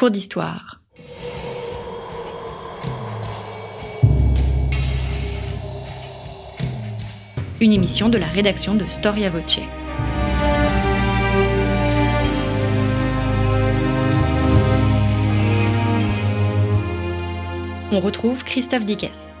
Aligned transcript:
cours 0.00 0.10
d'histoire. 0.10 0.80
Une 7.60 7.70
émission 7.70 8.08
de 8.08 8.16
la 8.16 8.26
rédaction 8.26 8.74
de 8.74 8.86
Storia 8.86 9.28
Voce. 9.28 9.60
On 17.92 18.00
retrouve 18.00 18.42
Christophe 18.42 18.86
Dickès. 18.86 19.34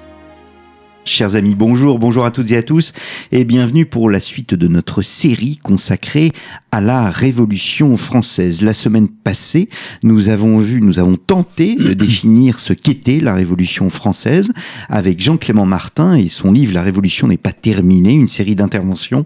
Chers 1.06 1.34
amis, 1.34 1.54
bonjour, 1.54 1.98
bonjour 1.98 2.26
à 2.26 2.30
toutes 2.30 2.50
et 2.50 2.58
à 2.58 2.62
tous 2.62 2.92
et 3.32 3.44
bienvenue 3.44 3.86
pour 3.86 4.10
la 4.10 4.20
suite 4.20 4.52
de 4.54 4.68
notre 4.68 5.00
série 5.00 5.56
consacrée 5.56 6.30
à 6.72 6.82
la 6.82 7.10
Révolution 7.10 7.96
française. 7.96 8.60
La 8.60 8.74
semaine 8.74 9.08
passée, 9.08 9.70
nous 10.02 10.28
avons 10.28 10.58
vu, 10.58 10.82
nous 10.82 10.98
avons 10.98 11.16
tenté 11.16 11.74
de 11.74 11.92
définir 11.94 12.60
ce 12.60 12.74
qu'était 12.74 13.18
la 13.18 13.34
Révolution 13.34 13.88
française 13.88 14.52
avec 14.90 15.20
Jean-Clément 15.22 15.64
Martin 15.64 16.14
et 16.14 16.28
son 16.28 16.52
livre 16.52 16.74
La 16.74 16.82
Révolution 16.82 17.28
n'est 17.28 17.38
pas 17.38 17.52
terminée, 17.52 18.12
une 18.12 18.28
série 18.28 18.54
d'interventions 18.54 19.24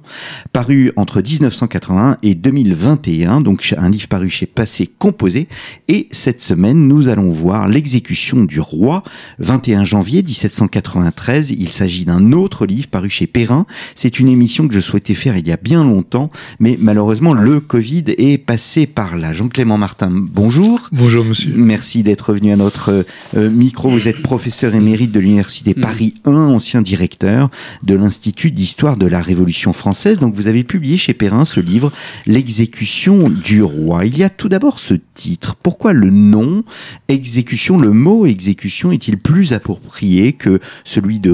parues 0.52 0.92
entre 0.97 1.20
1981 1.20 2.19
et 2.22 2.36
2021, 2.36 3.41
donc 3.41 3.75
un 3.77 3.91
livre 3.91 4.09
paru 4.09 4.30
chez 4.30 4.47
Passé 4.47 4.88
Composé. 4.98 5.48
Et 5.88 6.09
cette 6.12 6.41
semaine, 6.41 6.86
nous 6.86 7.09
allons 7.09 7.33
voir 7.33 7.69
l'exécution 7.69 8.45
du 8.45 8.61
roi, 8.61 9.02
21 9.41 9.83
janvier 9.84 10.22
1793. 10.22 11.50
Il 11.64 11.73
s'agit 11.73 12.04
d'un 12.04 12.32
autre 12.32 12.66
livre 12.66 12.88
paru 12.88 13.09
chez 13.09 13.27
Perrin. 13.27 13.64
C'est 13.95 14.20
une 14.20 14.28
émission 14.28 14.68
que 14.68 14.74
je 14.74 14.80
souhaitais 14.80 15.14
faire 15.14 15.38
il 15.38 15.48
y 15.48 15.52
a 15.52 15.56
bien 15.56 15.82
longtemps, 15.82 16.30
mais 16.60 16.77
malheureusement, 16.78 17.32
le 17.32 17.59
Covid 17.59 18.05
est 18.18 18.36
passé 18.36 18.86
par 18.86 19.16
là. 19.16 19.32
Jean-Clément 19.32 19.78
Martin, 19.78 20.10
bonjour. 20.12 20.91
Bonjour 20.92 21.24
monsieur. 21.24 21.55
Merci 21.56 22.02
d'être 22.02 22.34
venu 22.34 22.52
à 22.52 22.56
notre 22.56 23.06
euh, 23.34 23.50
micro. 23.50 23.88
Vous 23.88 24.08
êtes 24.08 24.20
professeur 24.20 24.74
émérite 24.74 25.11
de 25.11 25.20
l'Université 25.20 25.70
mm. 25.74 25.80
Paris 25.80 26.14
1, 26.27 26.33
ancien 26.33 26.83
directeur 26.83 27.50
de 27.83 27.94
l'Institut 27.94 28.50
d'histoire 28.50 28.98
de 28.98 29.06
la 29.06 29.22
Révolution 29.22 29.72
française. 29.72 30.19
Donc 30.19 30.34
vous 30.34 30.48
avez 30.48 30.64
publié 30.64 30.98
chez 30.98 31.14
Perrin 31.14 31.46
ce 31.46 31.61
livre, 31.61 31.92
L'exécution 32.27 33.30
du 33.30 33.62
roi. 33.62 34.05
Il 34.05 34.19
y 34.19 34.22
a 34.22 34.28
tout 34.28 34.50
d'abord 34.50 34.80
ce 34.80 34.92
titre. 35.14 35.55
Pourquoi 35.55 35.94
le 35.94 36.11
nom 36.11 36.62
exécution, 37.08 37.78
le 37.78 37.91
mot 37.91 38.27
exécution 38.27 38.92
est-il 38.92 39.17
plus 39.17 39.55
approprié 39.55 40.34
que 40.34 40.61
celui 40.84 41.20
de 41.20 41.33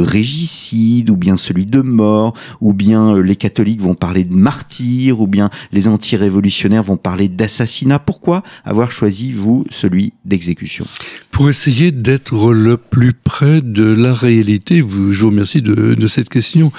ou 1.09 1.17
bien 1.17 1.37
celui 1.37 1.67
de 1.67 1.81
mort 1.81 2.35
ou 2.61 2.73
bien 2.73 3.15
euh, 3.15 3.23
les 3.23 3.37
catholiques 3.37 3.81
vont 3.81 3.95
parler 3.95 4.25
de 4.25 4.35
martyr 4.35 5.21
ou 5.21 5.27
bien 5.27 5.51
les 5.73 5.89
anti-révolutionnaires 5.89 6.83
vont 6.83 6.97
parler 6.97 7.29
d'assassinat. 7.29 7.99
Pourquoi 7.99 8.43
avoir 8.65 8.91
choisi, 8.91 9.33
vous, 9.33 9.65
celui 9.71 10.13
d'exécution? 10.25 10.87
Pour 11.31 11.49
essayer 11.49 11.91
d'être 11.93 12.53
le 12.53 12.77
plus 12.77 13.13
près 13.13 13.61
de 13.63 13.85
la 13.85 14.13
réalité. 14.13 14.79
je 14.79 14.83
vous 14.83 15.29
remercie 15.29 15.63
de, 15.63 16.07
cette 16.07 16.29
question 16.29 16.73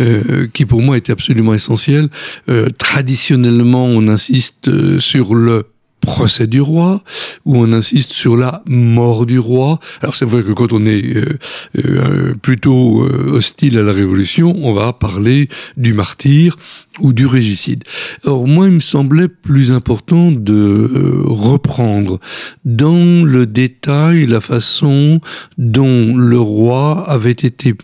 euh, 0.00 0.46
qui 0.52 0.64
pour 0.64 0.82
moi 0.82 0.96
était 0.96 1.12
absolument 1.12 1.54
essentielle. 1.54 2.08
Euh, 2.48 2.68
traditionnellement, 2.70 3.84
on 3.84 4.08
insiste 4.08 4.98
sur 4.98 5.34
le 5.34 5.66
procès 6.08 6.46
du 6.46 6.62
roi, 6.62 7.02
où 7.44 7.58
on 7.58 7.70
insiste 7.70 8.12
sur 8.12 8.34
la 8.34 8.62
mort 8.64 9.26
du 9.26 9.38
roi. 9.38 9.78
Alors 10.00 10.14
c'est 10.14 10.24
vrai 10.24 10.42
que 10.42 10.52
quand 10.52 10.72
on 10.72 10.86
est 10.86 11.04
euh, 11.04 11.38
euh, 11.76 12.34
plutôt 12.34 13.04
euh, 13.04 13.32
hostile 13.34 13.76
à 13.76 13.82
la 13.82 13.92
Révolution, 13.92 14.56
on 14.56 14.72
va 14.72 14.94
parler 14.94 15.50
du 15.76 15.92
martyr 15.92 16.56
ou 16.98 17.12
du 17.12 17.26
régicide. 17.26 17.84
Or 18.24 18.46
moi, 18.46 18.68
il 18.68 18.72
me 18.72 18.80
semblait 18.80 19.28
plus 19.28 19.70
important 19.70 20.32
de 20.32 21.22
reprendre 21.26 22.18
dans 22.64 23.22
le 23.22 23.44
détail 23.44 24.26
la 24.26 24.40
façon 24.40 25.20
dont 25.58 26.16
le 26.16 26.40
roi 26.40 27.04
avait 27.06 27.32
été 27.32 27.74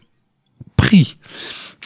pris 0.76 1.18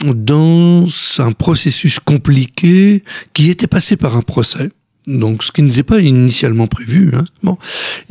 dans 0.04 0.87
un 1.19 1.32
processus 1.32 1.98
compliqué 1.98 3.03
qui 3.34 3.50
était 3.50 3.66
passé 3.66 3.97
par 3.97 4.16
un 4.16 4.22
procès 4.22 4.71
donc 5.08 5.42
ce 5.42 5.50
qui 5.50 5.62
n'était 5.62 5.82
pas 5.82 6.00
initialement 6.00 6.66
prévu. 6.66 7.10
Hein. 7.14 7.24
Bon. 7.42 7.58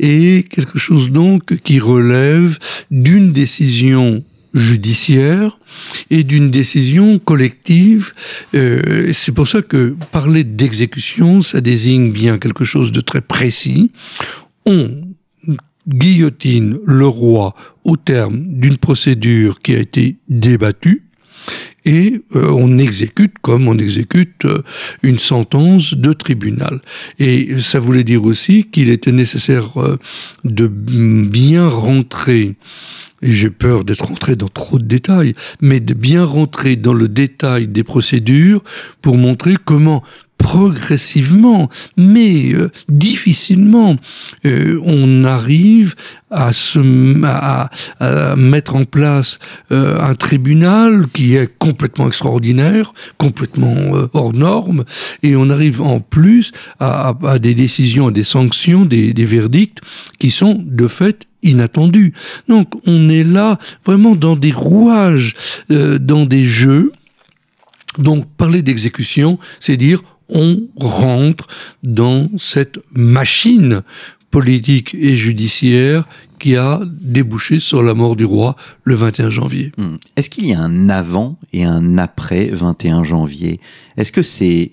Et 0.00 0.46
quelque 0.50 0.78
chose 0.78 1.10
donc 1.10 1.56
qui 1.62 1.78
relève 1.78 2.58
d'une 2.90 3.32
décision 3.32 4.24
judiciaire 4.54 5.58
et 6.10 6.24
d'une 6.24 6.50
décision 6.50 7.18
collective. 7.18 8.12
Euh, 8.54 9.10
c'est 9.12 9.32
pour 9.32 9.46
ça 9.46 9.62
que 9.62 9.96
parler 10.10 10.44
d'exécution, 10.44 11.42
ça 11.42 11.60
désigne 11.60 12.10
bien 12.10 12.38
quelque 12.38 12.64
chose 12.64 12.92
de 12.92 13.00
très 13.00 13.20
précis. 13.20 13.90
On 14.66 14.90
guillotine 15.86 16.78
le 16.84 17.06
roi 17.06 17.54
au 17.84 17.96
terme 17.96 18.44
d'une 18.46 18.76
procédure 18.76 19.62
qui 19.62 19.74
a 19.74 19.78
été 19.78 20.16
débattue, 20.28 21.07
et 21.88 22.20
euh, 22.36 22.50
on 22.50 22.76
exécute 22.76 23.32
comme 23.40 23.66
on 23.66 23.78
exécute 23.78 24.44
euh, 24.44 24.62
une 25.02 25.18
sentence 25.18 25.94
de 25.94 26.12
tribunal. 26.12 26.80
Et 27.18 27.58
ça 27.60 27.80
voulait 27.80 28.04
dire 28.04 28.24
aussi 28.24 28.64
qu'il 28.64 28.90
était 28.90 29.10
nécessaire 29.10 29.80
euh, 29.80 29.98
de 30.44 30.66
bien 30.66 31.66
rentrer 31.66 32.56
et 33.20 33.32
j'ai 33.32 33.50
peur 33.50 33.84
d'être 33.84 34.04
rentré 34.04 34.36
dans 34.36 34.48
trop 34.48 34.78
de 34.78 34.84
détails, 34.84 35.34
mais 35.60 35.80
de 35.80 35.94
bien 35.94 36.24
rentrer 36.24 36.76
dans 36.76 36.92
le 36.92 37.08
détail 37.08 37.66
des 37.66 37.82
procédures 37.82 38.62
pour 39.02 39.16
montrer 39.16 39.54
comment 39.64 40.04
progressivement, 40.38 41.68
mais 41.96 42.52
euh, 42.54 42.70
difficilement, 42.88 43.96
euh, 44.46 44.80
on 44.84 45.24
arrive 45.24 45.94
à, 46.30 46.52
se, 46.52 46.78
à, 47.24 48.36
mettre 48.36 48.76
en 48.76 48.84
place 48.84 49.38
euh, 49.72 50.00
un 50.00 50.14
tribunal 50.14 51.06
qui 51.12 51.34
est 51.34 51.50
complètement 51.58 52.06
extraordinaire, 52.06 52.94
complètement 53.18 53.74
hors 54.14 54.32
norme, 54.32 54.84
et 55.22 55.36
on 55.36 55.50
arrive 55.50 55.82
en 55.82 56.00
plus 56.00 56.52
à, 56.80 57.14
à 57.26 57.38
des 57.38 57.54
décisions, 57.54 58.08
à 58.08 58.10
des 58.10 58.22
sanctions, 58.22 58.84
des, 58.86 59.12
des 59.12 59.24
verdicts 59.24 59.80
qui 60.18 60.30
sont 60.30 60.62
de 60.64 60.88
fait 60.88 61.26
inattendus. 61.42 62.12
Donc 62.48 62.68
on 62.86 63.08
est 63.08 63.24
là 63.24 63.58
vraiment 63.84 64.14
dans 64.14 64.36
des 64.36 64.52
rouages, 64.52 65.34
dans 65.68 66.26
des 66.26 66.44
jeux. 66.44 66.92
Donc 67.98 68.26
parler 68.36 68.62
d'exécution, 68.62 69.38
c'est 69.60 69.76
dire 69.76 70.02
on 70.28 70.68
rentre 70.76 71.46
dans 71.82 72.28
cette 72.36 72.78
machine 72.92 73.82
politique 74.30 74.94
et 74.94 75.14
judiciaire 75.14 76.06
qui 76.38 76.56
a 76.56 76.80
débouché 76.84 77.58
sur 77.58 77.82
la 77.82 77.94
mort 77.94 78.16
du 78.16 78.24
roi 78.24 78.56
le 78.84 78.94
21 78.94 79.30
janvier. 79.30 79.72
Hmm. 79.76 79.96
Est-ce 80.16 80.30
qu'il 80.30 80.46
y 80.46 80.54
a 80.54 80.60
un 80.60 80.88
avant 80.88 81.38
et 81.52 81.64
un 81.64 81.98
après 81.98 82.46
21 82.46 83.04
janvier? 83.04 83.60
Est-ce 83.96 84.12
que 84.12 84.22
c'est 84.22 84.72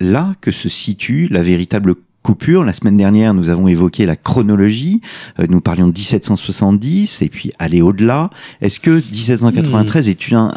là 0.00 0.34
que 0.40 0.50
se 0.50 0.68
situe 0.68 1.28
la 1.30 1.42
véritable 1.42 1.94
coupure? 2.22 2.64
La 2.64 2.72
semaine 2.72 2.96
dernière, 2.96 3.34
nous 3.34 3.48
avons 3.48 3.66
évoqué 3.66 4.06
la 4.06 4.16
chronologie. 4.16 5.00
Euh, 5.40 5.46
nous 5.48 5.60
parlions 5.60 5.88
de 5.88 5.92
1770 5.92 7.22
et 7.22 7.28
puis 7.28 7.52
aller 7.58 7.82
au-delà. 7.82 8.30
Est-ce 8.60 8.78
que 8.78 8.90
1793 8.90 10.06
hmm. 10.06 10.10
est 10.10 10.28
une, 10.28 10.50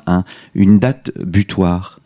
une 0.53 0.80
date 0.80 1.12
butoir? 1.20 2.00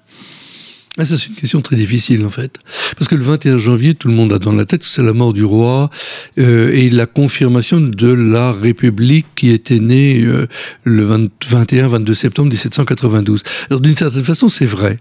Ah, 0.99 1.05
ça, 1.05 1.15
c'est 1.17 1.27
une 1.27 1.35
question 1.35 1.61
très 1.61 1.75
difficile, 1.75 2.25
en 2.25 2.31
fait. 2.31 2.57
Parce 2.97 3.07
que 3.07 3.13
le 3.13 3.21
21 3.21 3.59
janvier, 3.59 3.93
tout 3.93 4.07
le 4.07 4.15
monde 4.15 4.33
a 4.33 4.39
dans 4.39 4.51
la 4.51 4.65
tête 4.65 4.81
que 4.81 4.87
c'est 4.87 5.03
la 5.03 5.13
mort 5.13 5.31
du 5.31 5.43
roi 5.43 5.91
euh, 6.39 6.71
et 6.73 6.89
la 6.89 7.05
confirmation 7.05 7.79
de 7.79 8.11
la 8.11 8.51
République 8.51 9.27
qui 9.35 9.51
était 9.51 9.79
née 9.79 10.23
euh, 10.23 10.47
le 10.83 11.07
21-22 11.07 12.13
septembre 12.15 12.49
1792. 12.49 13.43
Alors, 13.69 13.79
d'une 13.79 13.95
certaine 13.95 14.23
façon, 14.23 14.49
c'est 14.49 14.65
vrai. 14.65 14.99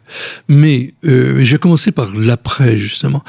Mais 0.48 0.92
euh, 1.06 1.42
je 1.42 1.52
vais 1.52 1.58
commencer 1.58 1.92
par 1.92 2.14
l'après, 2.14 2.76
justement. 2.76 3.24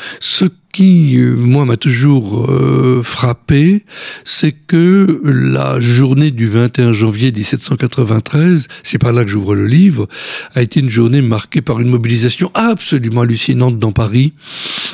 Qui, 0.78 1.18
euh, 1.18 1.36
moi, 1.36 1.66
m'a 1.66 1.76
toujours 1.76 2.52
euh, 2.52 3.02
frappé, 3.02 3.84
c'est 4.24 4.52
que 4.52 5.22
la 5.24 5.80
journée 5.80 6.30
du 6.30 6.48
21 6.48 6.94
janvier 6.94 7.32
1793, 7.32 8.68
c'est 8.84 9.00
par 9.00 9.12
là 9.12 9.26
que 9.26 9.32
j'ouvre 9.32 9.56
le 9.56 9.66
livre, 9.66 10.08
a 10.54 10.62
été 10.62 10.82
une 10.82 10.92
journée 10.92 11.24
marquée 11.24 11.62
par 11.62 11.80
une 11.80 11.88
mobilisation 11.88 12.52
absolument 12.54 13.22
hallucinante 13.22 13.80
dans 13.80 13.92
Paris. 13.92 14.34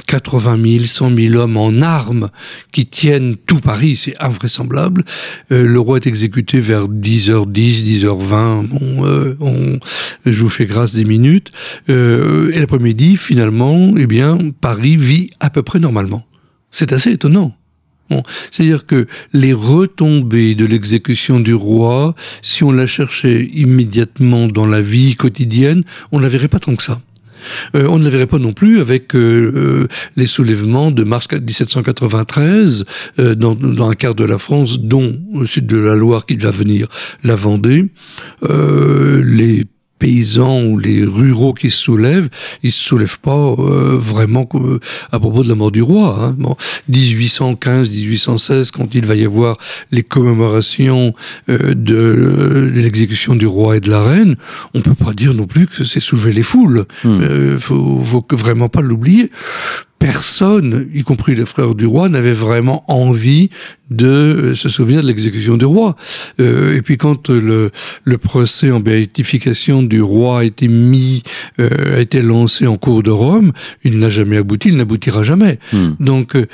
80 0.08 0.58
000, 0.66 0.86
100 0.86 1.18
000 1.18 1.36
hommes 1.36 1.58
en 1.58 1.82
armes 1.82 2.30
qui 2.72 2.86
tiennent 2.86 3.36
tout 3.36 3.60
Paris, 3.60 3.98
c'est 3.98 4.16
invraisemblable. 4.22 5.04
Euh, 5.52 5.68
le 5.68 5.80
roi 5.82 5.98
est 5.98 6.08
exécuté 6.08 6.62
vers 6.62 6.88
10h10, 6.88 8.06
10h20. 8.06 8.68
Bon, 8.68 9.36
on, 9.42 9.80
je 10.26 10.44
vous 10.44 10.50
fais 10.50 10.66
grâce 10.66 10.96
des 10.96 11.04
minutes. 11.04 11.52
et 11.90 12.58
l'après-midi, 12.58 13.18
finalement, 13.18 13.94
eh 13.98 14.08
bien, 14.08 14.38
Paris 14.62 14.96
vit 14.96 15.32
à 15.42 15.50
peu 15.50 15.62
près 15.62 15.73
normalement. 15.80 16.26
C'est 16.72 16.94
assez 16.94 17.12
étonnant. 17.12 17.56
C'est-à-dire 18.52 18.86
que 18.86 19.08
les 19.34 19.54
retombées 19.54 20.56
de 20.56 20.66
l'exécution 20.66 21.40
du 21.40 21.54
roi, 21.54 22.16
si 22.42 22.64
on 22.64 22.72
la 22.72 22.86
cherchait 22.86 23.46
immédiatement 23.54 24.48
dans 24.48 24.68
la 24.68 24.82
vie 24.82 25.16
quotidienne, 25.16 25.84
on 26.12 26.20
ne 26.20 26.24
la 26.24 26.30
verrait 26.30 26.48
pas 26.48 26.60
tant 26.60 26.76
que 26.76 26.84
ça. 26.84 27.02
Euh, 27.76 27.88
on 27.90 28.00
ne 28.00 28.04
la 28.06 28.10
verrait 28.10 28.28
pas 28.28 28.40
non 28.40 28.54
plus 28.54 28.80
avec 28.80 29.16
euh, 29.16 29.88
les 30.16 30.28
soulèvements 30.28 30.92
de 30.92 31.04
mars 31.04 31.28
1793 31.32 32.86
dans, 33.18 33.56
dans, 33.56 33.90
un 33.90 33.96
quart 33.96 34.16
de 34.16 34.24
la 34.24 34.38
France, 34.38 34.80
dont 34.80 35.20
au 35.34 35.46
sud 35.46 35.68
de 35.68 35.78
la 35.78 35.96
Loire 35.96 36.26
qui 36.26 36.36
va 36.38 36.52
venir 36.52 36.88
la 37.24 37.36
Vendée. 37.36 37.90
les 38.48 39.66
paysans 40.04 40.62
ou 40.66 40.78
les 40.78 41.06
ruraux 41.06 41.54
qui 41.54 41.70
se 41.70 41.78
soulèvent, 41.78 42.28
ils 42.62 42.74
se 42.74 42.84
soulèvent 42.84 43.20
pas 43.20 43.56
euh, 43.58 43.96
vraiment 43.98 44.50
euh, 44.56 44.80
à 45.14 45.20
propos 45.20 45.44
de 45.44 45.48
la 45.48 45.56
mort 45.56 45.72
du 45.72 45.82
roi. 45.82 46.18
Hein. 46.20 46.36
Bon, 46.38 46.58
1815, 46.90 47.90
1816, 47.90 48.72
quand 48.72 48.96
il 48.96 49.06
va 49.06 49.16
y 49.16 49.24
avoir 49.24 49.56
les 49.92 50.04
commémorations 50.04 51.14
euh, 51.48 51.74
de, 51.74 52.70
l'exécution 52.76 53.34
du 53.36 53.46
roi 53.46 53.78
et 53.78 53.80
de 53.80 53.90
la 53.90 54.04
reine, 54.04 54.36
on 54.74 54.82
peut 54.82 54.94
pas 54.94 55.14
dire 55.14 55.34
non 55.34 55.48
plus 55.48 55.68
que 55.68 55.86
c'est 55.86 56.02
soulever 56.02 56.34
les 56.34 56.44
foules. 56.44 56.86
Hmm. 57.06 57.58
faut, 57.58 58.02
faut 58.04 58.26
vraiment 58.32 58.68
pas 58.68 58.82
l'oublier 58.82 59.32
personne, 60.04 60.90
y 60.94 61.04
compris 61.04 61.36
les 61.36 61.46
frères 61.46 61.76
du 61.76 61.86
roi, 61.86 62.10
n'avait 62.10 62.34
vraiment 62.34 62.84
envie 62.88 63.50
de 63.90 64.08
euh, 64.08 64.56
se 64.56 64.70
souvenir 64.70 65.02
de 65.02 65.08
l'exécution 65.08 65.56
du 65.56 65.66
roi. 65.66 65.96
Euh, 66.40 66.76
et 66.76 66.82
puis 66.82 66.98
quand 66.98 67.30
le, 67.30 67.72
le 68.04 68.18
procès 68.18 68.72
en 68.72 68.80
béatification 68.80 69.84
du 69.84 70.02
roi 70.02 70.40
a 70.40 70.44
été 70.44 70.68
mis, 70.68 71.24
euh, 71.60 71.98
a 71.98 72.00
été 72.00 72.22
lancé 72.22 72.68
en 72.68 72.78
cours 72.78 73.04
de 73.04 73.12
Rome, 73.12 73.54
il 73.84 74.00
n'a 74.00 74.10
jamais 74.10 74.38
abouti, 74.38 74.70
il 74.70 74.78
n'aboutira 74.78 75.24
jamais. 75.24 75.60
Hmm. 75.72 75.92
Donc, 76.00 76.36
euh, 76.36 76.48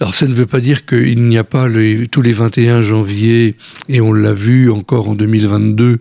alors 0.00 0.14
ça 0.14 0.26
ne 0.26 0.34
veut 0.34 0.46
pas 0.46 0.60
dire 0.60 0.84
qu'il 0.84 1.22
n'y 1.28 1.38
a 1.38 1.44
pas 1.44 1.68
les, 1.68 2.06
tous 2.08 2.22
les 2.22 2.32
21 2.32 2.82
janvier, 2.82 3.56
et 3.88 4.00
on 4.00 4.12
l'a 4.12 4.34
vu 4.34 4.70
encore 4.70 5.08
en 5.08 5.14
2022, 5.14 5.98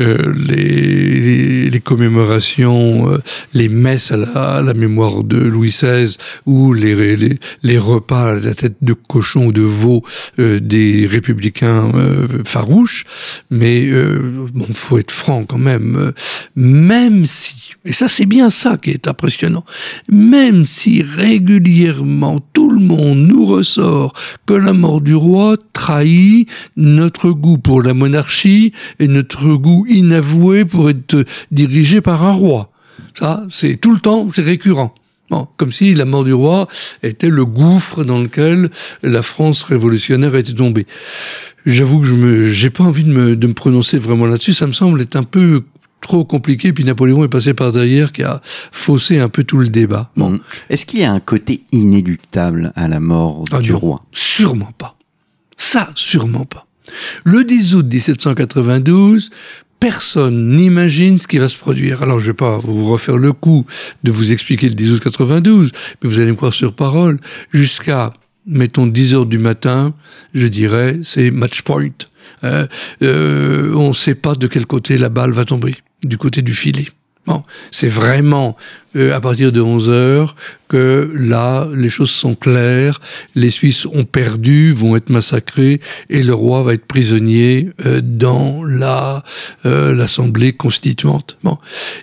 euh, 0.00 0.32
les, 0.48 1.20
les, 1.20 1.70
les, 1.70 1.80
commémorations, 1.80 3.18
les 3.52 3.68
messes 3.68 4.12
à 4.12 4.16
la, 4.16 4.28
à 4.28 4.62
la 4.62 4.74
mémoire 4.74 5.24
de 5.24 5.36
Louis 5.36 5.68
XVI 5.68 6.16
ou 6.46 6.72
les, 6.72 7.16
les, 7.16 7.38
les, 7.62 7.78
repas 7.78 8.32
à 8.32 8.34
la 8.34 8.54
tête 8.54 8.76
de 8.82 8.92
cochon 8.92 9.46
ou 9.46 9.52
de 9.52 9.62
veau 9.62 10.02
euh, 10.38 10.60
des 10.60 11.06
républicains 11.06 11.90
euh, 11.94 12.26
farouches, 12.44 13.04
mais 13.50 13.86
euh, 13.86 14.46
bon, 14.52 14.66
faut 14.72 14.98
être 14.98 15.10
franc 15.10 15.44
quand 15.44 15.58
même, 15.58 16.12
même 16.56 17.26
si, 17.26 17.72
et 17.84 17.92
ça 17.92 18.08
c'est 18.08 18.26
bien 18.26 18.50
ça 18.50 18.76
qui 18.76 18.90
est 18.90 19.08
impressionnant, 19.08 19.64
même 20.10 20.66
si 20.66 21.02
régulièrement 21.02 22.40
tout 22.52 22.70
le 22.70 22.80
monde 22.80 23.18
nous 23.18 23.44
ressort 23.44 24.12
que 24.46 24.54
la 24.54 24.72
mort 24.72 25.00
du 25.00 25.14
roi 25.14 25.56
trahit 25.72 26.48
notre 26.76 27.30
goût 27.30 27.58
pour 27.58 27.82
la 27.82 27.94
monarchie 27.94 28.72
et 28.98 29.08
notre 29.08 29.54
goût 29.54 29.86
inavoué 29.88 30.64
pour 30.64 30.90
être 30.90 31.24
dirigé 31.50 32.00
par 32.00 32.24
un 32.24 32.32
roi. 32.32 32.70
Ça, 33.18 33.44
c'est 33.48 33.76
tout 33.76 33.92
le 33.92 34.00
temps, 34.00 34.28
c'est 34.30 34.42
récurrent 34.42 34.94
comme 35.56 35.72
si 35.72 35.94
la 35.94 36.04
mort 36.04 36.24
du 36.24 36.32
roi 36.32 36.68
était 37.02 37.28
le 37.28 37.44
gouffre 37.44 38.04
dans 38.04 38.20
lequel 38.20 38.70
la 39.02 39.22
France 39.22 39.62
révolutionnaire 39.62 40.34
était 40.34 40.52
tombée. 40.52 40.86
J'avoue 41.66 42.00
que 42.00 42.06
je 42.06 42.14
me, 42.14 42.50
j'ai 42.50 42.70
pas 42.70 42.84
envie 42.84 43.04
de 43.04 43.12
me, 43.12 43.36
de 43.36 43.46
me 43.46 43.54
prononcer 43.54 43.98
vraiment 43.98 44.26
là-dessus. 44.26 44.52
Ça 44.52 44.66
me 44.66 44.72
semble 44.72 45.00
être 45.00 45.16
un 45.16 45.22
peu 45.22 45.62
trop 46.04 46.24
compliqué. 46.24 46.72
Puis 46.72 46.84
Napoléon 46.84 47.24
est 47.24 47.28
passé 47.28 47.54
par 47.54 47.72
derrière, 47.72 48.12
qui 48.12 48.22
a 48.22 48.40
faussé 48.44 49.18
un 49.18 49.28
peu 49.28 49.42
tout 49.44 49.56
le 49.56 49.68
débat. 49.68 50.10
Bon. 50.16 50.30
Mmh. 50.30 50.40
Est-ce 50.70 50.86
qu'il 50.86 51.00
y 51.00 51.04
a 51.04 51.12
un 51.12 51.20
côté 51.20 51.62
inéluctable 51.72 52.72
à 52.76 52.86
la 52.88 53.00
mort 53.00 53.44
ah 53.50 53.60
du 53.60 53.72
roi? 53.72 54.04
Sûrement 54.12 54.72
pas. 54.78 54.96
Ça, 55.56 55.90
sûrement 55.94 56.44
pas. 56.44 56.66
Le 57.24 57.44
10 57.44 57.74
août 57.76 57.86
1792, 57.90 59.30
personne 59.84 60.56
n'imagine 60.56 61.18
ce 61.18 61.28
qui 61.28 61.36
va 61.36 61.46
se 61.46 61.58
produire. 61.58 62.02
Alors, 62.02 62.18
je 62.18 62.28
vais 62.28 62.32
pas 62.32 62.56
vous 62.56 62.90
refaire 62.90 63.18
le 63.18 63.34
coup 63.34 63.66
de 64.02 64.10
vous 64.10 64.32
expliquer 64.32 64.70
le 64.70 64.74
10 64.74 64.94
août 64.94 65.02
92, 65.02 65.72
mais 66.02 66.08
vous 66.08 66.20
allez 66.20 66.30
me 66.30 66.36
croire 66.36 66.54
sur 66.54 66.72
parole, 66.72 67.18
jusqu'à, 67.52 68.08
mettons, 68.46 68.86
10 68.86 69.14
heures 69.14 69.26
du 69.26 69.36
matin, 69.36 69.92
je 70.32 70.46
dirais, 70.46 71.00
c'est 71.02 71.30
match 71.30 71.60
point. 71.60 71.90
Euh, 72.44 72.66
euh, 73.02 73.74
on 73.74 73.88
ne 73.88 73.92
sait 73.92 74.14
pas 74.14 74.34
de 74.34 74.46
quel 74.46 74.64
côté 74.64 74.96
la 74.96 75.10
balle 75.10 75.32
va 75.32 75.44
tomber, 75.44 75.74
du 76.02 76.16
côté 76.16 76.40
du 76.40 76.54
filet. 76.54 76.86
Bon, 77.26 77.42
c'est 77.70 77.88
vraiment 77.88 78.54
euh, 78.96 79.14
à 79.14 79.20
partir 79.20 79.50
de 79.50 79.60
11 79.60 79.88
heures 79.88 80.36
que 80.68 81.10
là, 81.16 81.66
les 81.74 81.88
choses 81.88 82.10
sont 82.10 82.34
claires. 82.34 83.00
Les 83.34 83.48
Suisses 83.48 83.86
ont 83.86 84.04
perdu, 84.04 84.72
vont 84.72 84.94
être 84.94 85.08
massacrés, 85.08 85.80
et 86.10 86.22
le 86.22 86.34
roi 86.34 86.62
va 86.62 86.74
être 86.74 86.84
prisonnier 86.84 87.70
euh, 87.86 88.02
dans 88.04 88.62
la 88.62 89.24
euh, 89.64 89.94
l'Assemblée 89.94 90.52
constituante. 90.52 91.38
Bon, 91.42 91.56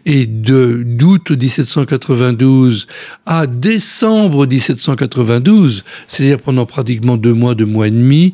et 0.08 0.26
de 0.26 0.82
d'août 0.84 1.30
1792 1.30 2.88
à 3.28 3.46
décembre 3.46 4.48
1792, 4.48 5.84
c'est-à-dire 6.08 6.40
pendant 6.40 6.66
pratiquement 6.66 7.16
deux 7.16 7.34
mois, 7.34 7.54
deux 7.54 7.66
mois 7.66 7.88
et 7.88 7.92
demi, 7.92 8.34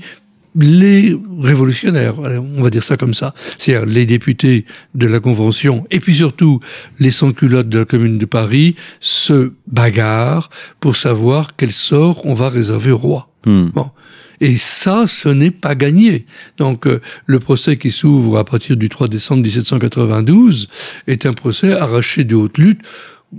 les 0.56 1.18
révolutionnaires, 1.40 2.20
on 2.20 2.62
va 2.62 2.70
dire 2.70 2.84
ça 2.84 2.98
comme 2.98 3.14
ça, 3.14 3.34
c'est-à-dire 3.58 3.88
les 3.88 4.06
députés 4.06 4.66
de 4.96 5.08
la 5.08 5.20
Convention 5.20 5.86
et 5.92 6.00
puis 6.00 6.16
surtout 6.16 6.60
les 7.00 7.12
sans-culottes 7.12 7.70
de 7.70 7.80
la 7.80 7.86
Commune 7.86 8.18
de 8.18 8.26
Paris 8.26 8.76
se 9.00 9.52
bagarrent 9.68 10.50
pour 10.80 10.96
savoir 10.96 11.56
quel 11.56 11.72
sort 11.72 12.26
on 12.26 12.34
va 12.34 12.50
réserver 12.50 12.92
au 12.92 12.98
roi. 12.98 13.30
Hmm. 13.46 13.70
Bon. 13.74 13.92
Et 14.40 14.58
ça, 14.58 15.06
ce 15.08 15.30
n'est 15.30 15.52
pas 15.52 15.74
gagné. 15.74 16.28
Donc, 16.58 16.86
euh, 16.86 17.02
le 17.26 17.40
procès 17.40 17.78
qui 17.78 17.90
s'ouvre 17.90 18.38
à 18.38 18.46
partir 18.46 18.78
du 18.78 18.88
3 18.88 19.08
décembre 19.08 19.42
1792 19.42 20.70
est 21.08 21.26
un 21.26 21.34
procès 21.34 21.74
arraché 21.74 22.24
de 22.24 22.36
haute 22.36 22.58
lutte 22.60 22.82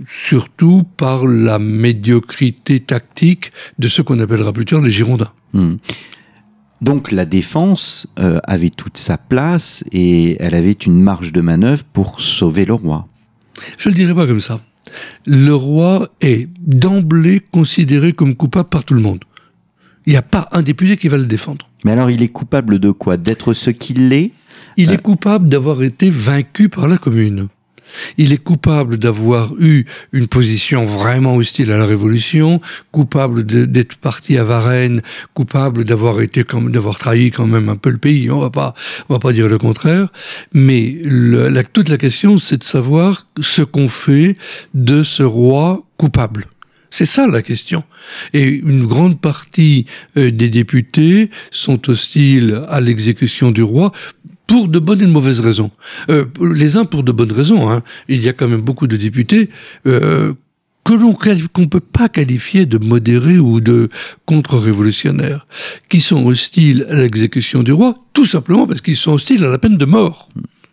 surtout 0.05 0.83
par 0.97 1.25
la 1.25 1.57
médiocrité 1.57 2.79
tactique 2.79 3.51
de 3.79 3.87
ce 3.87 4.01
qu'on 4.01 4.19
appellera 4.19 4.53
plus 4.53 4.65
tard 4.65 4.81
les 4.81 4.91
Girondins. 4.91 5.31
Hmm. 5.53 5.75
Donc 6.81 7.11
la 7.11 7.25
défense 7.25 8.07
euh, 8.19 8.39
avait 8.45 8.69
toute 8.69 8.97
sa 8.97 9.17
place 9.17 9.83
et 9.91 10.37
elle 10.41 10.55
avait 10.55 10.71
une 10.71 11.01
marge 11.01 11.33
de 11.33 11.41
manœuvre 11.41 11.83
pour 11.91 12.21
sauver 12.21 12.65
le 12.65 12.73
roi. 12.73 13.07
Je 13.77 13.89
le 13.89 13.95
dirais 13.95 14.15
pas 14.15 14.25
comme 14.25 14.39
ça. 14.39 14.61
Le 15.25 15.53
roi 15.53 16.09
est 16.21 16.47
d'emblée 16.59 17.41
considéré 17.51 18.13
comme 18.13 18.35
coupable 18.35 18.69
par 18.69 18.85
tout 18.85 18.93
le 18.93 19.01
monde. 19.01 19.23
Il 20.05 20.13
n'y 20.13 20.17
a 20.17 20.23
pas 20.23 20.47
un 20.51 20.61
député 20.61 20.97
qui 20.97 21.09
va 21.09 21.17
le 21.17 21.25
défendre. 21.25 21.69
Mais 21.83 21.91
alors 21.91 22.09
il 22.09 22.23
est 22.23 22.29
coupable 22.29 22.79
de 22.79 22.91
quoi? 22.91 23.17
D'être 23.17 23.53
ce 23.53 23.69
qu'il 23.69 24.11
est? 24.13 24.31
Il 24.77 24.91
est 24.91 24.95
euh. 24.95 24.97
coupable 24.97 25.49
d'avoir 25.49 25.83
été 25.83 26.09
vaincu 26.09 26.69
par 26.69 26.87
la 26.87 26.97
commune. 26.97 27.49
Il 28.17 28.33
est 28.33 28.37
coupable 28.37 28.97
d'avoir 28.97 29.53
eu 29.59 29.85
une 30.11 30.27
position 30.27 30.85
vraiment 30.85 31.35
hostile 31.35 31.71
à 31.71 31.77
la 31.77 31.85
Révolution, 31.85 32.61
coupable 32.91 33.45
d'être 33.45 33.97
parti 33.97 34.37
à 34.37 34.43
Varennes, 34.43 35.01
coupable 35.33 35.83
d'avoir 35.83 36.21
été 36.21 36.43
d'avoir 36.69 36.97
trahi 36.97 37.31
quand 37.31 37.47
même 37.47 37.69
un 37.69 37.75
peu 37.75 37.89
le 37.89 37.97
pays. 37.97 38.29
On 38.31 38.39
va 38.39 38.49
pas, 38.49 38.73
on 39.09 39.13
va 39.13 39.19
pas 39.19 39.33
dire 39.33 39.47
le 39.47 39.57
contraire. 39.57 40.09
Mais 40.53 41.01
toute 41.73 41.89
la 41.89 41.97
question, 41.97 42.37
c'est 42.37 42.57
de 42.57 42.63
savoir 42.63 43.27
ce 43.39 43.61
qu'on 43.61 43.87
fait 43.87 44.37
de 44.73 45.03
ce 45.03 45.23
roi 45.23 45.83
coupable. 45.97 46.45
C'est 46.91 47.05
ça 47.05 47.27
la 47.27 47.41
question. 47.41 47.83
Et 48.33 48.47
une 48.47 48.87
grande 48.87 49.21
partie 49.21 49.85
euh, 50.17 50.31
des 50.31 50.49
députés 50.49 51.29
sont 51.51 51.89
hostiles 51.89 52.63
à 52.67 52.81
l'exécution 52.81 53.51
du 53.51 53.61
roi 53.61 53.91
pour 54.49 54.67
de 54.67 54.79
bonnes 54.79 55.01
et 55.03 55.05
de 55.05 55.11
mauvaises 55.11 55.41
raisons. 55.41 55.69
Euh, 56.09 56.25
les 56.41 56.75
uns 56.75 56.83
pour 56.83 57.03
de 57.03 57.11
bonnes 57.11 57.31
raisons. 57.31 57.69
Hein. 57.69 57.83
Il 58.07 58.23
y 58.23 58.27
a 58.27 58.33
quand 58.33 58.47
même 58.47 58.61
beaucoup 58.61 58.87
de 58.87 58.97
députés 58.97 59.51
euh, 59.85 60.33
que 60.83 60.93
l'on 60.93 61.15
qu'on 61.53 61.67
peut 61.67 61.79
pas 61.79 62.09
qualifier 62.09 62.65
de 62.65 62.79
modérés 62.79 63.37
ou 63.37 63.61
de 63.61 63.89
contre-révolutionnaires, 64.25 65.45
qui 65.87 66.01
sont 66.01 66.25
hostiles 66.25 66.87
à 66.89 66.95
l'exécution 66.95 67.61
du 67.61 67.71
roi, 67.71 67.93
tout 68.13 68.25
simplement 68.25 68.65
parce 68.65 68.81
qu'ils 68.81 68.95
sont 68.95 69.11
hostiles 69.11 69.45
à 69.45 69.49
la 69.49 69.59
peine 69.59 69.77
de 69.77 69.85
mort. 69.85 70.29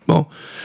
Bon, 0.09 0.25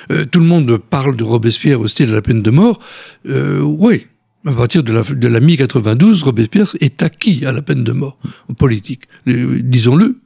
euh, 0.09 0.23
tout 0.23 0.39
le 0.39 0.45
monde 0.45 0.77
parle 0.77 1.17
de 1.17 1.25
Robespierre 1.25 1.81
hostile 1.81 2.11
à 2.11 2.13
la 2.13 2.21
peine 2.21 2.41
de 2.41 2.49
mort. 2.49 2.79
Euh, 3.27 3.59
oui, 3.59 4.07
à 4.45 4.53
partir 4.53 4.83
de 4.83 4.93
la, 4.93 5.01
de 5.01 5.27
la 5.27 5.41
mi-92, 5.41 6.23
Robespierre 6.23 6.73
est 6.79 7.03
acquis 7.03 7.45
à 7.45 7.51
la 7.51 7.61
peine 7.61 7.83
de 7.83 7.91
mort 7.91 8.17
en 8.47 8.53
politique. 8.53 9.01
Disons-le, 9.25 10.21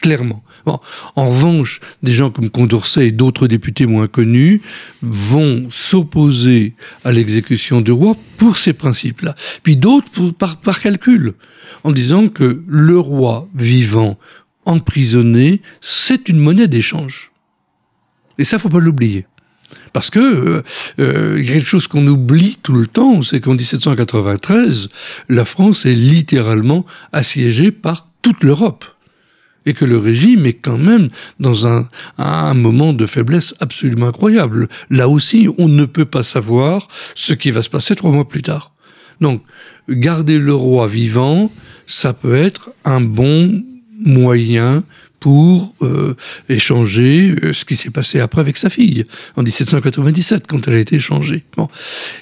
clairement. 0.00 0.42
En 0.66 1.28
revanche, 1.28 1.80
des 2.02 2.12
gens 2.12 2.30
comme 2.30 2.50
Condorcet 2.50 3.08
et 3.08 3.12
d'autres 3.12 3.46
députés 3.46 3.86
moins 3.86 4.06
connus 4.06 4.62
vont 5.02 5.66
s'opposer 5.70 6.74
à 7.04 7.12
l'exécution 7.12 7.80
du 7.80 7.92
roi 7.92 8.16
pour 8.36 8.56
ces 8.58 8.72
principes-là. 8.72 9.34
Puis 9.62 9.76
d'autres 9.76 10.30
par, 10.30 10.80
calcul, 10.80 11.34
en 11.82 11.92
disant 11.92 12.28
que 12.28 12.62
le 12.66 12.98
roi 12.98 13.48
vivant, 13.54 14.18
emprisonné, 14.64 15.60
c'est 15.80 16.28
une 16.28 16.38
monnaie 16.38 16.68
d'échange. 16.68 17.32
Et 18.38 18.44
ça, 18.44 18.58
faut 18.58 18.68
pas 18.68 18.80
l'oublier. 18.80 19.26
Parce 19.92 20.10
que 20.10 20.18
euh, 20.18 20.62
euh, 20.98 21.42
y 21.42 21.50
a 21.50 21.54
quelque 21.54 21.68
chose 21.68 21.86
qu'on 21.86 22.06
oublie 22.06 22.58
tout 22.62 22.72
le 22.72 22.86
temps, 22.86 23.22
c'est 23.22 23.40
qu'en 23.40 23.54
1793, 23.54 24.88
la 25.28 25.44
France 25.44 25.86
est 25.86 25.94
littéralement 25.94 26.84
assiégée 27.12 27.70
par 27.70 28.08
toute 28.22 28.42
l'Europe 28.42 28.84
et 29.66 29.74
que 29.74 29.84
le 29.84 29.98
régime 29.98 30.46
est 30.46 30.54
quand 30.54 30.78
même 30.78 31.08
dans 31.40 31.66
un, 31.66 31.88
un 32.18 32.54
moment 32.54 32.92
de 32.92 33.06
faiblesse 33.06 33.54
absolument 33.60 34.08
incroyable. 34.08 34.68
Là 34.90 35.08
aussi, 35.08 35.48
on 35.58 35.68
ne 35.68 35.84
peut 35.84 36.04
pas 36.04 36.22
savoir 36.22 36.88
ce 37.14 37.32
qui 37.32 37.50
va 37.50 37.62
se 37.62 37.70
passer 37.70 37.94
trois 37.94 38.10
mois 38.10 38.28
plus 38.28 38.42
tard. 38.42 38.72
Donc, 39.20 39.42
garder 39.88 40.38
le 40.38 40.54
roi 40.54 40.86
vivant, 40.86 41.50
ça 41.86 42.12
peut 42.12 42.34
être 42.34 42.72
un 42.84 43.00
bon 43.00 43.62
moyen 43.98 44.84
pour 45.20 45.74
euh, 45.80 46.14
échanger 46.50 47.34
euh, 47.42 47.52
ce 47.54 47.64
qui 47.64 47.76
s'est 47.76 47.90
passé 47.90 48.20
après 48.20 48.42
avec 48.42 48.58
sa 48.58 48.68
fille 48.68 49.06
en 49.36 49.42
1797 49.42 50.46
quand 50.46 50.68
elle 50.68 50.74
a 50.74 50.78
été 50.78 50.96
échangée. 50.96 51.44
Bon. 51.56 51.68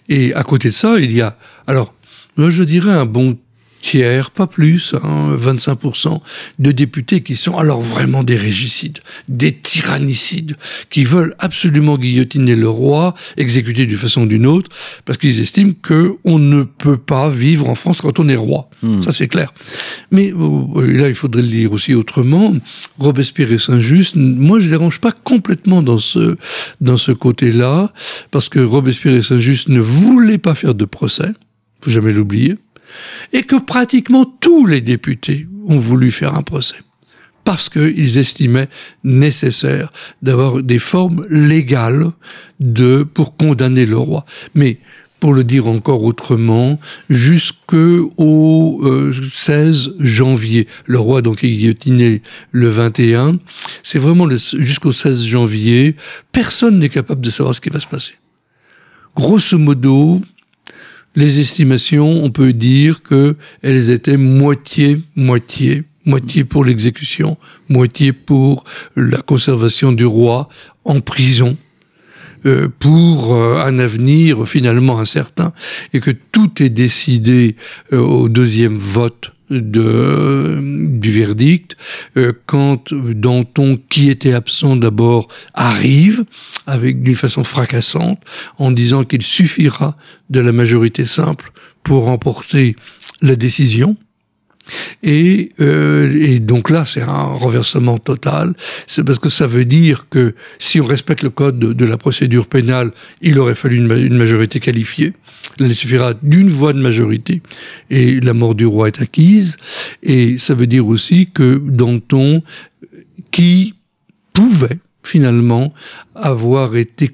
Et 0.09 0.33
à 0.35 0.45
côté 0.45 0.69
de 0.69 0.73
ça, 0.73 1.01
il 1.01 1.13
y 1.13 1.21
a 1.21 1.37
alors 1.67 1.95
moi 2.37 2.51
je 2.51 2.63
dirais 2.63 2.93
un 2.93 3.07
bon 3.07 3.37
tiers, 3.83 4.31
pas 4.31 4.47
plus, 4.47 4.95
hein, 5.03 5.37
25% 5.37 6.21
de 6.59 6.73
députés 6.73 7.21
qui 7.21 7.35
sont 7.35 7.59
alors 7.59 7.83
vraiment 7.83 8.23
des 8.23 8.37
régicides, 8.37 9.01
des 9.29 9.53
tyrannicides, 9.53 10.57
qui 10.89 11.05
veulent 11.05 11.35
absolument 11.39 11.99
guillotiner 11.99 12.57
le 12.57 12.69
roi, 12.69 13.15
exécuter 13.37 13.85
d'une 13.85 13.99
façon 13.99 14.23
ou 14.23 14.27
d'une 14.27 14.47
autre, 14.47 14.71
parce 15.05 15.19
qu'ils 15.19 15.41
estiment 15.41 15.75
que 15.83 16.15
on 16.25 16.39
ne 16.39 16.63
peut 16.63 16.97
pas 16.97 17.29
vivre 17.29 17.69
en 17.69 17.75
France 17.75 18.01
quand 18.01 18.19
on 18.19 18.29
est 18.29 18.37
roi. 18.37 18.71
Hmm. 18.83 19.03
Ça 19.03 19.13
c'est 19.13 19.29
clair. 19.29 19.53
Mais 20.11 20.33
euh, 20.33 20.97
là, 20.97 21.09
il 21.09 21.15
faudrait 21.15 21.43
le 21.43 21.49
dire 21.49 21.73
aussi 21.73 21.95
autrement. 21.95 22.55
Robespierre 22.99 23.53
et 23.53 23.59
Saint-Just, 23.59 24.17
moi 24.17 24.61
je 24.61 24.71
les 24.71 24.77
range 24.77 25.01
pas 25.01 25.13
complètement 25.13 25.83
dans 25.83 25.99
ce 25.99 26.37
dans 26.81 26.97
ce 26.97 27.13
côté-là, 27.13 27.93
parce 28.31 28.49
que 28.49 28.61
Robespierre 28.61 29.15
et 29.15 29.23
Saint-Just 29.23 29.69
ne 29.69 29.81
voulaient 29.81 30.39
pas 30.39 30.55
faire 30.55 30.75
de 30.75 30.85
procès, 30.85 31.33
faut 31.81 31.91
jamais 31.91 32.13
l'oublier 32.13 32.57
et 33.33 33.43
que 33.43 33.57
pratiquement 33.57 34.25
tous 34.25 34.67
les 34.67 34.81
députés 34.81 35.47
ont 35.67 35.77
voulu 35.77 36.11
faire 36.11 36.35
un 36.35 36.43
procès 36.43 36.77
parce 37.45 37.69
qu'ils 37.69 38.19
estimaient 38.19 38.69
nécessaire 39.03 39.93
d'avoir 40.23 40.63
des 40.63 40.79
formes 40.79 41.27
légales 41.29 42.13
de 42.61 43.03
pour 43.03 43.37
condamner 43.37 43.85
le 43.85 43.97
roi. 43.99 44.25
Mais 44.55 44.79
pour 45.23 45.35
le 45.35 45.45
dire 45.45 45.69
encore 45.69 46.03
autrement, 46.03 46.81
jusqu'au 47.09 48.11
16 49.31 49.89
euh, 49.89 49.93
janvier. 50.01 50.67
Le 50.87 50.99
roi 50.99 51.23
donc 51.23 51.45
est 51.45 51.49
guillotiné 51.49 52.23
le 52.51 52.69
21. 52.69 53.39
C'est 53.85 54.01
vraiment 54.01 54.29
jusqu'au 54.29 54.91
16 54.91 55.25
janvier. 55.25 55.95
Personne 56.33 56.81
n'est 56.81 56.89
capable 56.89 57.21
de 57.21 57.31
savoir 57.31 57.55
ce 57.55 57.61
qui 57.61 57.71
va 57.71 57.79
se 57.79 57.87
passer. 57.87 58.15
Grosso 59.15 59.59
modo, 59.59 60.21
les 61.15 61.41
estimations, 61.41 62.25
on 62.25 62.31
peut 62.31 62.53
dire 62.53 63.03
que 63.03 63.37
elles 63.63 63.91
étaient 63.91 64.17
moitié, 64.17 65.01
moitié, 65.15 65.85
moitié 66.05 66.45
pour 66.45 66.65
l'exécution, 66.65 67.37
moitié 67.69 68.13
pour 68.13 68.65
la 68.97 69.19
conservation 69.19 69.93
du 69.93 70.05
roi 70.05 70.49
en 70.85 71.01
prison, 71.01 71.57
euh, 72.47 72.69
pour 72.79 73.35
euh, 73.35 73.63
un 73.65 73.79
avenir 73.79 74.47
finalement 74.49 74.99
incertain, 74.99 75.53
et 75.93 76.01
que 76.01 76.11
tout 76.11 76.63
est 76.63 76.71
décidé 76.71 77.57
euh, 77.93 77.99
au 77.99 78.29
deuxième 78.29 78.79
vote 78.79 79.33
de, 79.61 80.59
du 80.63 81.11
verdict, 81.11 81.77
euh, 82.17 82.33
quand 82.47 82.93
Danton, 82.93 83.79
qui 83.89 84.11
était 84.11 84.33
absent 84.33 84.77
d'abord, 84.77 85.29
arrive 85.55 86.25
avec 86.67 87.03
d'une 87.03 87.15
façon 87.15 87.45
fracassante 87.45 88.19
en 88.59 88.71
disant 88.71 89.05
qu'il 89.05 89.23
suffira 89.23 89.97
de 90.31 90.41
la 90.41 90.53
majorité 90.53 91.05
simple 91.05 91.53
pour 91.83 92.05
remporter 92.05 92.77
la 93.21 93.37
décision. 93.37 93.97
Et, 95.03 95.51
euh, 95.61 96.15
et, 96.21 96.39
donc 96.39 96.71
là, 96.71 96.85
c'est 96.85 97.03
un 97.03 97.25
renversement 97.25 97.99
total. 97.99 98.55
C'est 98.87 99.05
parce 99.05 99.19
que 99.19 99.29
ça 99.29 99.47
veut 99.47 99.65
dire 99.65 100.07
que 100.09 100.35
si 100.59 100.81
on 100.81 100.85
respecte 100.85 101.23
le 101.23 101.31
code 101.31 101.59
de, 101.59 101.85
la 101.85 101.97
procédure 101.97 102.47
pénale, 102.47 102.93
il 103.21 103.39
aurait 103.39 103.55
fallu 103.55 103.77
une, 103.77 104.17
majorité 104.17 104.61
qualifiée. 104.61 105.13
il 105.59 105.75
suffira 105.75 106.15
d'une 106.23 106.49
voix 106.49 106.73
de 106.73 106.81
majorité 106.81 107.43
et 107.91 108.21
la 108.21 108.35
mort 108.35 108.55
du 108.55 108.67
roi 108.67 108.89
est 108.89 109.01
acquise. 109.01 109.57
Et 110.03 110.39
ça 110.39 110.55
veut 110.55 110.67
dire 110.67 110.87
aussi 110.87 111.31
que 111.33 111.61
Danton, 111.65 112.43
qui 113.31 113.75
pouvait 114.33 114.79
finalement 115.03 115.75
avoir 116.15 116.77
été 116.77 117.13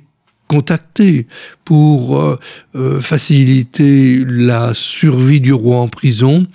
contacté 0.48 1.26
pour 1.64 2.18
euh, 2.18 2.38
euh, 2.74 3.00
faciliter 3.00 4.24
la 4.26 4.74
survie 4.74 5.40
du 5.40 5.52
roi 5.52 5.76
en 5.76 5.88
prison, 5.88 6.46